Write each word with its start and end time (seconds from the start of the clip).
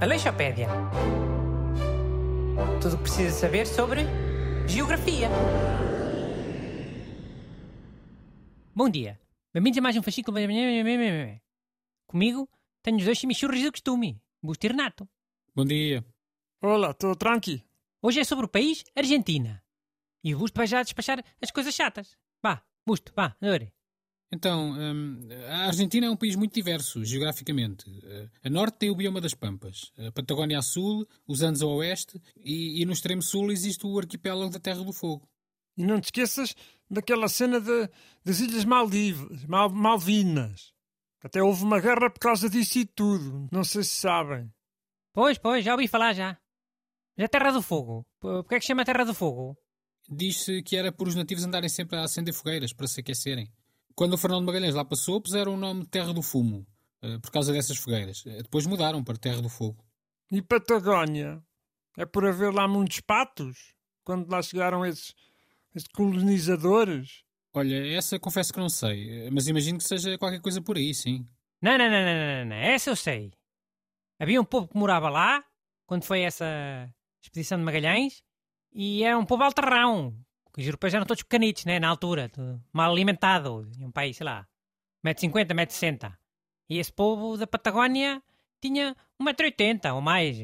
Aleixopédia. 0.00 0.68
Tudo 2.80 2.94
o 2.94 2.96
que 2.98 3.02
precisa 3.02 3.30
saber 3.30 3.66
sobre 3.66 4.02
geografia. 4.68 5.28
Bom 8.74 8.88
dia. 8.88 9.20
Bem-vindos 9.52 9.78
a 9.78 9.82
mais 9.82 9.96
um 9.96 10.02
fascículo. 10.02 10.38
Comigo 12.06 12.48
tenho 12.82 12.98
os 12.98 13.04
dois 13.04 13.18
chimichurros 13.18 13.62
do 13.62 13.72
costume, 13.72 14.20
Busto 14.42 14.66
e 14.66 14.68
Renato. 14.68 15.08
Bom 15.54 15.64
dia. 15.64 16.04
Olá, 16.62 16.90
estou 16.90 17.16
tranqui. 17.16 17.64
Hoje 18.02 18.20
é 18.20 18.24
sobre 18.24 18.44
o 18.44 18.48
país 18.48 18.84
Argentina. 18.94 19.62
E 20.22 20.34
o 20.34 20.38
Busto 20.38 20.56
vai 20.56 20.66
já 20.66 20.82
despachar 20.82 21.24
as 21.42 21.50
coisas 21.50 21.74
chatas. 21.74 22.16
Vá, 22.42 22.62
Busto, 22.86 23.12
vá, 23.14 23.36
ore. 23.42 23.75
Então, 24.32 24.72
hum, 24.72 25.28
a 25.48 25.66
Argentina 25.66 26.06
é 26.06 26.10
um 26.10 26.16
país 26.16 26.34
muito 26.34 26.52
diverso, 26.52 27.04
geograficamente. 27.04 27.88
Uh, 27.88 28.30
a 28.42 28.50
norte 28.50 28.78
tem 28.78 28.90
o 28.90 28.96
bioma 28.96 29.20
das 29.20 29.34
Pampas, 29.34 29.92
a 29.96 30.10
Patagónia 30.10 30.58
a 30.58 30.62
sul, 30.62 31.06
os 31.26 31.42
Andes 31.42 31.62
a 31.62 31.66
oeste 31.66 32.20
e, 32.36 32.82
e 32.82 32.84
no 32.84 32.92
extremo 32.92 33.22
sul 33.22 33.52
existe 33.52 33.86
o 33.86 33.98
arquipélago 33.98 34.50
da 34.50 34.58
Terra 34.58 34.82
do 34.82 34.92
Fogo. 34.92 35.28
E 35.76 35.84
não 35.84 36.00
te 36.00 36.06
esqueças 36.06 36.56
daquela 36.90 37.28
cena 37.28 37.60
de, 37.60 37.88
das 38.24 38.40
Ilhas 38.40 38.64
Maldivas, 38.64 39.44
Mal, 39.44 39.70
Malvinas. 39.70 40.72
Até 41.22 41.42
houve 41.42 41.62
uma 41.62 41.80
guerra 41.80 42.10
por 42.10 42.20
causa 42.20 42.48
disso 42.48 42.78
e 42.78 42.84
tudo. 42.84 43.48
Não 43.52 43.64
sei 43.64 43.82
se 43.82 43.96
sabem. 43.96 44.52
Pois, 45.12 45.38
pois, 45.38 45.64
já 45.64 45.72
ouvi 45.72 45.88
falar 45.88 46.12
já. 46.12 46.38
Já 47.16 47.24
é 47.24 47.28
Terra 47.28 47.50
do 47.50 47.62
Fogo. 47.62 48.06
Por 48.20 48.44
que 48.44 48.54
é 48.54 48.58
que 48.58 48.64
se 48.64 48.68
chama 48.68 48.84
Terra 48.84 49.04
do 49.04 49.14
Fogo? 49.14 49.56
Diz-se 50.08 50.62
que 50.62 50.76
era 50.76 50.92
por 50.92 51.08
os 51.08 51.14
nativos 51.14 51.44
andarem 51.44 51.68
sempre 51.68 51.96
a 51.96 52.04
acender 52.04 52.34
fogueiras 52.34 52.72
para 52.72 52.86
se 52.86 53.00
aquecerem. 53.00 53.50
Quando 53.96 54.12
o 54.12 54.18
Fernando 54.18 54.44
Magalhães 54.44 54.74
lá 54.74 54.84
passou, 54.84 55.22
puseram 55.22 55.54
o 55.54 55.56
nome 55.56 55.86
Terra 55.86 56.12
do 56.12 56.20
Fumo, 56.20 56.66
uh, 57.02 57.18
por 57.18 57.30
causa 57.30 57.50
dessas 57.50 57.78
fogueiras. 57.78 58.26
Uh, 58.26 58.42
depois 58.42 58.66
mudaram 58.66 59.02
para 59.02 59.16
Terra 59.16 59.40
do 59.40 59.48
Fogo. 59.48 59.82
E 60.30 60.42
Patagónia? 60.42 61.42
É 61.96 62.04
por 62.04 62.26
haver 62.26 62.52
lá 62.52 62.68
muitos 62.68 63.00
patos? 63.00 63.74
Quando 64.04 64.30
lá 64.30 64.42
chegaram 64.42 64.84
esses, 64.84 65.14
esses 65.74 65.88
colonizadores? 65.88 67.24
Olha, 67.54 67.96
essa 67.96 68.18
confesso 68.18 68.52
que 68.52 68.60
não 68.60 68.68
sei, 68.68 69.30
mas 69.30 69.48
imagino 69.48 69.78
que 69.78 69.84
seja 69.84 70.18
qualquer 70.18 70.42
coisa 70.42 70.60
por 70.60 70.76
aí, 70.76 70.92
sim. 70.92 71.24
Não, 71.62 71.78
não, 71.78 71.90
não, 71.90 72.04
não, 72.04 72.14
não, 72.14 72.44
não. 72.50 72.56
essa 72.56 72.90
eu 72.90 72.96
sei. 72.96 73.32
Havia 74.18 74.38
um 74.38 74.44
povo 74.44 74.68
que 74.68 74.76
morava 74.76 75.08
lá, 75.08 75.42
quando 75.86 76.04
foi 76.04 76.20
essa 76.20 76.44
expedição 77.22 77.56
de 77.56 77.64
Magalhães, 77.64 78.22
e 78.70 79.02
era 79.02 79.18
um 79.18 79.24
povo 79.24 79.42
altarrão, 79.42 80.14
os 80.56 80.66
europeus 80.66 80.94
eram 80.94 81.04
todos 81.04 81.22
pequenitos, 81.22 81.64
né? 81.64 81.78
Na 81.78 81.88
altura, 81.88 82.30
mal 82.72 82.90
alimentado. 82.90 83.68
Um 83.80 83.90
país, 83.90 84.16
sei 84.16 84.24
lá, 84.24 84.46
1,50m, 85.04 85.54
1,60m. 85.54 86.16
E 86.68 86.78
esse 86.78 86.92
povo 86.92 87.36
da 87.36 87.46
Patagónia 87.46 88.22
tinha 88.60 88.96
1,80m 89.20 89.94
ou 89.94 90.00
mais. 90.00 90.36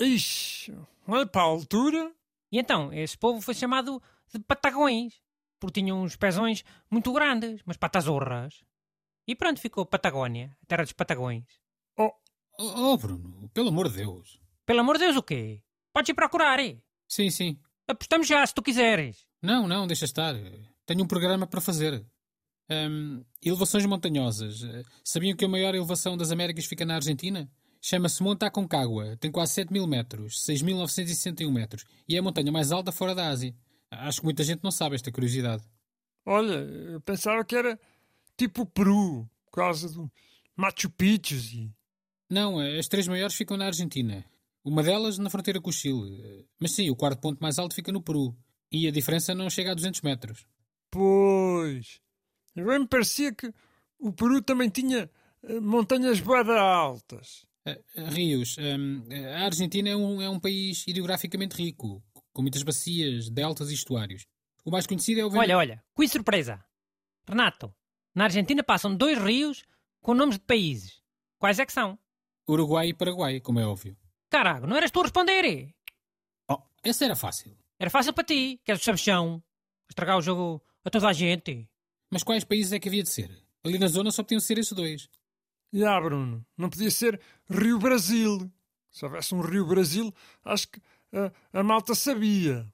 Ixi, 0.00 0.74
olha 1.06 1.26
para 1.26 1.42
a 1.42 1.44
altura. 1.44 2.12
E 2.50 2.58
então, 2.58 2.92
esse 2.92 3.16
povo 3.16 3.40
foi 3.40 3.54
chamado 3.54 4.02
de 4.32 4.38
Patagões, 4.40 5.20
porque 5.60 5.80
tinham 5.80 6.02
uns 6.02 6.16
pezões 6.16 6.64
muito 6.90 7.12
grandes, 7.12 7.62
umas 7.62 7.76
patazorras. 7.76 8.64
E 9.26 9.34
pronto, 9.34 9.60
ficou 9.60 9.84
Patagónia, 9.84 10.56
a 10.62 10.66
terra 10.66 10.84
dos 10.84 10.92
Patagões. 10.92 11.44
Oh, 11.98 12.10
oh, 12.58 12.92
oh 12.92 12.96
Bruno, 12.96 13.50
pelo 13.52 13.68
amor 13.68 13.90
de 13.90 13.98
Deus. 13.98 14.40
Pelo 14.64 14.80
amor 14.80 14.96
de 14.96 15.04
Deus 15.04 15.16
o 15.16 15.22
quê? 15.22 15.62
Podes 15.92 16.08
ir 16.08 16.14
procurar, 16.14 16.58
hein? 16.58 16.82
Sim, 17.06 17.30
sim. 17.30 17.58
Apostamos 17.88 18.26
já, 18.28 18.46
se 18.46 18.54
tu 18.54 18.62
quiseres. 18.62 19.24
Não, 19.42 19.66
não, 19.66 19.86
deixa 19.86 20.04
estar. 20.04 20.34
Tenho 20.84 21.02
um 21.02 21.06
programa 21.06 21.46
para 21.46 21.60
fazer. 21.60 22.04
Um, 22.70 23.24
elevações 23.42 23.86
montanhosas. 23.86 24.60
Sabiam 25.02 25.34
que 25.34 25.46
a 25.46 25.48
maior 25.48 25.74
elevação 25.74 26.14
das 26.14 26.30
Américas 26.30 26.66
fica 26.66 26.84
na 26.84 26.96
Argentina? 26.96 27.50
Chama-se 27.80 28.22
Monte 28.22 28.44
Aconcagua. 28.44 29.16
Tem 29.16 29.30
quase 29.30 29.54
7 29.54 29.72
mil 29.72 29.86
metros, 29.86 30.44
6.961 30.46 31.50
metros. 31.50 31.84
E 32.06 32.14
é 32.14 32.18
a 32.18 32.22
montanha 32.22 32.52
mais 32.52 32.70
alta 32.72 32.92
fora 32.92 33.14
da 33.14 33.28
Ásia. 33.28 33.54
Acho 33.90 34.20
que 34.20 34.24
muita 34.24 34.44
gente 34.44 34.62
não 34.62 34.70
sabe 34.70 34.94
esta 34.94 35.10
curiosidade. 35.10 35.64
Olha, 36.26 36.56
eu 36.92 37.00
pensava 37.00 37.42
que 37.42 37.56
era 37.56 37.80
tipo 38.36 38.62
o 38.62 38.66
Peru, 38.66 39.26
por 39.46 39.52
causa 39.52 39.88
do 39.88 40.10
Machu 40.54 40.90
Picchu. 40.90 41.36
E... 41.36 41.72
Não, 42.28 42.58
as 42.58 42.86
três 42.86 43.08
maiores 43.08 43.34
ficam 43.34 43.56
na 43.56 43.66
Argentina. 43.66 44.22
Uma 44.68 44.82
delas 44.82 45.16
na 45.16 45.30
fronteira 45.30 45.60
com 45.60 45.70
o 45.70 45.72
Chile. 45.72 46.46
Mas 46.60 46.72
sim, 46.72 46.90
o 46.90 46.96
quarto 46.96 47.20
ponto 47.20 47.40
mais 47.40 47.58
alto 47.58 47.74
fica 47.74 47.90
no 47.90 48.02
Peru. 48.02 48.36
E 48.70 48.86
a 48.86 48.90
diferença 48.90 49.34
não 49.34 49.48
chega 49.48 49.72
a 49.72 49.74
200 49.74 50.02
metros. 50.02 50.46
Pois. 50.90 52.00
Bem 52.54 52.80
me 52.80 52.86
parecia 52.86 53.32
que 53.32 53.50
o 53.98 54.12
Peru 54.12 54.42
também 54.42 54.68
tinha 54.68 55.10
uh, 55.42 55.62
montanhas 55.62 56.20
boeda 56.20 56.60
altas. 56.60 57.46
Uh, 57.66 58.10
rios. 58.10 58.56
Um, 58.58 59.04
a 59.34 59.46
Argentina 59.46 59.88
é 59.88 59.96
um, 59.96 60.20
é 60.20 60.28
um 60.28 60.38
país 60.38 60.84
ideograficamente 60.86 61.56
rico, 61.56 62.02
com 62.32 62.42
muitas 62.42 62.62
bacias, 62.62 63.30
deltas 63.30 63.70
e 63.70 63.74
estuários. 63.74 64.26
O 64.66 64.70
mais 64.70 64.86
conhecido 64.86 65.20
é 65.20 65.24
o... 65.24 65.34
Olha, 65.34 65.56
olha, 65.56 65.82
que 65.96 66.08
surpresa! 66.08 66.62
Renato, 67.26 67.74
na 68.14 68.24
Argentina 68.24 68.62
passam 68.62 68.94
dois 68.94 69.18
rios 69.18 69.64
com 70.02 70.12
nomes 70.12 70.36
de 70.36 70.44
países. 70.44 71.00
Quais 71.38 71.58
é 71.58 71.64
que 71.64 71.72
são? 71.72 71.98
Uruguai 72.46 72.88
e 72.88 72.94
Paraguai, 72.94 73.40
como 73.40 73.60
é 73.60 73.66
óbvio. 73.66 73.96
Caraca, 74.30 74.66
não 74.66 74.76
eras 74.76 74.90
tu 74.90 75.00
a 75.00 75.04
responder? 75.04 75.74
Oh, 76.48 76.62
essa 76.82 77.04
era 77.04 77.16
fácil. 77.16 77.56
Era 77.78 77.90
fácil 77.90 78.12
para 78.12 78.24
ti, 78.24 78.60
que 78.64 78.70
és 78.70 78.80
o 78.80 78.84
sabichão. 78.84 79.42
Estragar 79.88 80.18
o 80.18 80.22
jogo 80.22 80.62
a 80.84 80.90
toda 80.90 81.08
a 81.08 81.12
gente. 81.12 81.68
Mas 82.10 82.22
quais 82.22 82.44
países 82.44 82.72
é 82.72 82.78
que 82.78 82.88
havia 82.88 83.02
de 83.02 83.10
ser? 83.10 83.30
Ali 83.64 83.78
na 83.78 83.88
zona 83.88 84.10
só 84.10 84.22
podiam 84.22 84.40
ser 84.40 84.58
esses 84.58 84.72
dois. 84.72 85.08
Já, 85.72 85.78
yeah, 85.78 86.00
Bruno, 86.00 86.46
não 86.56 86.70
podia 86.70 86.90
ser 86.90 87.20
Rio 87.48 87.78
Brasil. 87.78 88.50
Se 88.90 89.04
houvesse 89.04 89.34
um 89.34 89.40
Rio 89.40 89.66
Brasil, 89.66 90.12
acho 90.44 90.68
que 90.68 90.80
a, 91.12 91.60
a 91.60 91.62
malta 91.62 91.94
sabia. 91.94 92.66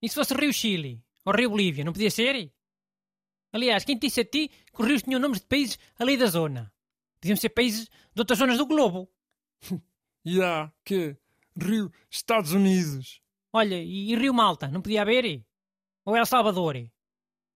E 0.00 0.08
se 0.08 0.14
fosse 0.14 0.34
Rio 0.34 0.52
Chile? 0.52 1.02
Ou 1.24 1.32
Rio 1.32 1.50
Bolívia, 1.50 1.84
não 1.84 1.92
podia 1.92 2.10
ser? 2.10 2.52
Aliás, 3.52 3.84
quem 3.84 3.96
te 3.96 4.06
disse 4.06 4.20
a 4.20 4.24
ti 4.24 4.48
que 4.48 4.82
os 4.82 4.86
rios 4.86 5.02
tinham 5.02 5.20
nomes 5.20 5.40
de 5.40 5.46
países 5.46 5.78
ali 5.98 6.16
da 6.16 6.26
zona? 6.26 6.72
Podiam 7.20 7.36
ser 7.36 7.50
países 7.50 7.88
de 8.14 8.20
outras 8.20 8.38
zonas 8.38 8.58
do 8.58 8.66
globo. 8.66 9.10
E 10.24 10.42
há 10.42 10.70
que 10.84 11.16
Rio 11.56 11.92
Estados 12.10 12.52
Unidos. 12.52 13.20
Olha, 13.52 13.82
e, 13.82 14.14
Rio 14.16 14.32
Malta, 14.32 14.68
não 14.68 14.80
podia 14.80 15.02
haver? 15.02 15.44
Ou 16.04 16.16
El 16.16 16.26
Salvador? 16.26 16.76
E 16.76 16.90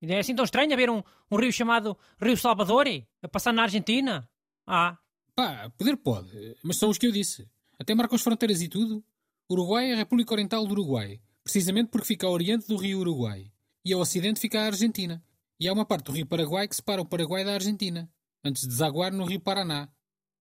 é 0.03 0.19
assim 0.19 0.35
tão 0.35 0.45
estranho 0.45 0.73
haver 0.73 0.91
um, 0.91 1.03
um 1.31 1.37
rio 1.37 1.53
chamado 1.53 1.97
Rio 2.21 2.37
Salvador 2.37 2.87
a 3.23 3.29
passar 3.29 3.53
na 3.53 3.63
Argentina? 3.63 4.29
Ah. 4.67 4.99
Pá, 5.35 5.71
poder 5.77 5.97
pode, 5.97 6.57
mas 6.63 6.77
são 6.77 6.91
os 6.91 6.99
que 6.99 7.07
eu 7.07 7.13
disse. 7.13 7.49
Até 7.79 7.95
marcam 7.95 8.17
as 8.17 8.23
fronteiras 8.23 8.61
e 8.61 8.69
tudo. 8.69 9.05
Uruguai 9.51 9.91
é 9.91 9.95
a 9.95 9.97
República 9.97 10.35
Oriental 10.35 10.67
do 10.67 10.73
Uruguai, 10.73 11.21
precisamente 11.43 11.89
porque 11.91 12.07
fica 12.07 12.27
ao 12.27 12.33
oriente 12.33 12.67
do 12.67 12.77
rio 12.77 13.01
Uruguai. 13.01 13.51
E 13.85 13.93
ao 13.93 14.01
ocidente 14.01 14.41
fica 14.41 14.61
a 14.61 14.67
Argentina. 14.67 15.23
E 15.59 15.69
há 15.69 15.73
uma 15.73 15.87
parte 15.87 16.07
do 16.07 16.13
rio 16.13 16.27
Paraguai 16.27 16.69
que 16.69 16.77
separa 16.77 17.01
o 17.01 17.07
Paraguai 17.07 17.45
da 17.45 17.55
Argentina, 17.55 18.11
antes 18.45 18.63
de 18.63 18.69
desaguar 18.69 19.13
no 19.13 19.25
rio 19.25 19.41
Paraná, 19.41 19.89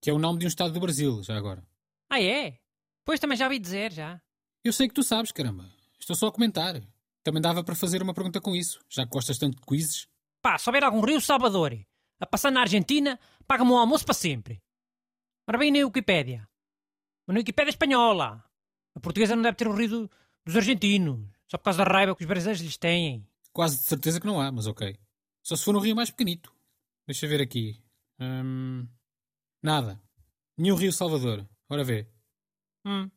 que 0.00 0.10
é 0.10 0.12
o 0.12 0.18
nome 0.18 0.38
de 0.40 0.46
um 0.46 0.48
estado 0.48 0.72
do 0.72 0.80
Brasil, 0.80 1.22
já 1.22 1.36
agora. 1.36 1.64
Ah, 2.10 2.20
é? 2.20 2.58
Pois 3.04 3.20
também 3.20 3.36
já 3.36 3.44
ouvi 3.46 3.58
dizer, 3.58 3.92
já. 3.92 4.20
Eu 4.64 4.72
sei 4.72 4.88
que 4.88 4.94
tu 4.94 5.02
sabes, 5.02 5.32
caramba. 5.32 5.70
Estou 5.98 6.16
só 6.16 6.28
a 6.28 6.32
comentar. 6.32 6.80
Também 7.22 7.42
dava 7.42 7.64
para 7.64 7.74
fazer 7.74 8.02
uma 8.02 8.14
pergunta 8.14 8.40
com 8.40 8.54
isso, 8.54 8.84
já 8.88 9.04
que 9.04 9.10
gostas 9.10 9.38
tanto 9.38 9.56
de 9.56 9.66
quizzes. 9.66 10.08
Pá, 10.40 10.58
se 10.58 10.68
houver 10.68 10.84
algum 10.84 11.00
Rio 11.00 11.20
Salvador 11.20 11.76
a 12.20 12.26
passar 12.26 12.50
na 12.50 12.60
Argentina, 12.60 13.18
paga-me 13.46 13.72
um 13.72 13.76
almoço 13.76 14.04
para 14.04 14.14
sempre. 14.14 14.62
Ora 15.48 15.58
bem 15.58 15.70
na 15.70 15.84
Wikipédia. 15.84 16.48
Mas 17.26 17.34
na 17.34 17.40
Wikipédia 17.40 17.70
espanhola. 17.70 18.44
A 18.94 19.00
portuguesa 19.00 19.36
não 19.36 19.42
deve 19.42 19.56
ter 19.56 19.68
o 19.68 19.74
rio 19.74 20.08
dos 20.44 20.56
argentinos, 20.56 21.28
só 21.48 21.58
por 21.58 21.64
causa 21.64 21.84
da 21.84 21.90
raiva 21.90 22.14
que 22.16 22.22
os 22.22 22.28
brasileiros 22.28 22.62
lhes 22.62 22.76
têm. 22.76 23.28
Quase 23.52 23.78
de 23.78 23.84
certeza 23.84 24.20
que 24.20 24.26
não 24.26 24.40
há, 24.40 24.50
mas 24.50 24.66
ok. 24.66 24.96
Só 25.42 25.56
se 25.56 25.64
for 25.64 25.76
um 25.76 25.80
rio 25.80 25.94
mais 25.96 26.10
pequenito. 26.10 26.52
Deixa 27.06 27.26
ver 27.26 27.40
aqui. 27.40 27.82
Hum... 28.18 28.86
Nada. 29.62 30.00
Nenhum 30.56 30.76
Rio 30.76 30.92
Salvador. 30.92 31.46
Ora 31.68 31.84
vê. 31.84 32.06
Hum. 32.84 33.10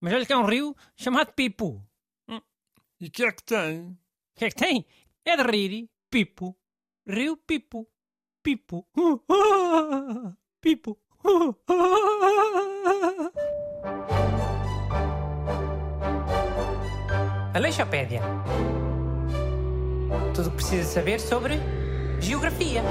Mas 0.00 0.12
olha 0.12 0.26
que 0.26 0.32
é 0.32 0.36
um 0.36 0.46
rio 0.46 0.76
chamado 0.96 1.32
Pipo. 1.32 1.86
Hum. 2.28 2.40
E 3.00 3.08
que 3.08 3.24
é 3.24 3.32
que 3.32 3.44
tem? 3.44 3.90
O 3.90 3.98
que 4.36 4.44
é 4.44 4.50
que 4.50 4.56
tem? 4.56 4.86
É 5.24 5.36
de 5.36 5.42
rir. 5.42 5.88
Pipo. 6.10 6.56
Rio 7.06 7.36
Pipo. 7.36 7.88
Pipo. 8.42 8.86
Pipo. 10.60 10.98
Aleixopédia. 17.54 18.22
Tudo 20.34 20.48
o 20.48 20.50
que 20.50 20.56
precisa 20.56 20.84
saber 20.84 21.20
sobre 21.20 21.54
geografia. 22.20 22.82